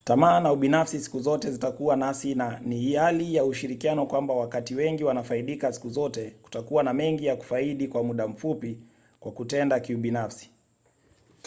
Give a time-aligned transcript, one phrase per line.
[0.03, 5.03] tamaa na ubinafsi siku zote zitakuwa nasi na ni hali ya ushirikiano kwamba wakati wengi
[5.03, 8.77] wanafaidika siku zote kutakuwa na mengi ya kufaidi kwa muda mfupi
[9.19, 10.49] kwa kutenda kiubinafsi